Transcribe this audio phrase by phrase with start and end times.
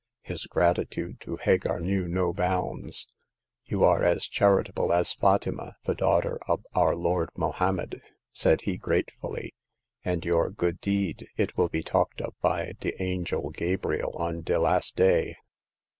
[0.23, 3.07] His gratitude to Hagar knew no bounds.
[3.65, 8.01] You are as charitable as Fatima, the daughter ob our Lord Mohommed,"
[8.31, 12.99] said he, gratefully, '* and your good deed, it will be talked ob by de
[12.99, 15.35] angel Gabriel on de Las* Day."